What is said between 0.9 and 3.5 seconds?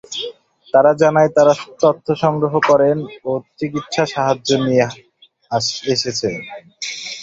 জানায় তারা তথ্য সংগ্রহ করতে ও